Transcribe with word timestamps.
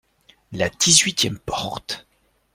La 0.51 0.69
dix-huitième 0.69 1.37
porte. 1.37 2.07